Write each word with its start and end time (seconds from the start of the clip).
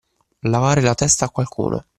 Lavare 0.49 0.81
la 0.81 0.95
testa 0.95 1.25
a 1.25 1.29
qualcuno. 1.29 1.85